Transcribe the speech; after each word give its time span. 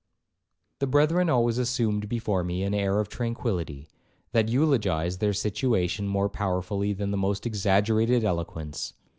'The 0.79 0.87
brethren 0.87 1.29
always 1.29 1.59
assumed 1.59 2.09
before 2.09 2.43
me 2.43 2.63
an 2.63 2.73
air 2.73 2.99
of 2.99 3.07
tranquillity, 3.07 3.87
that 4.31 4.49
eulogized 4.49 5.19
their 5.19 5.31
situation 5.31 6.07
more 6.07 6.27
powerfully 6.27 6.91
than 6.91 7.11
the 7.11 7.17
most 7.17 7.45
exaggerated 7.45 8.23
eloquence. 8.23 8.95